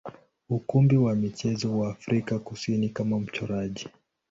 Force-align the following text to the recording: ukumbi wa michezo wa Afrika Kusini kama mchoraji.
ukumbi 0.49 0.97
wa 0.97 1.15
michezo 1.15 1.79
wa 1.79 1.89
Afrika 1.91 2.39
Kusini 2.39 2.89
kama 2.89 3.19
mchoraji. 3.19 3.87